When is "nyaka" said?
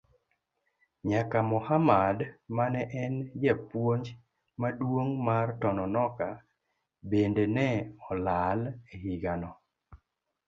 1.09-1.37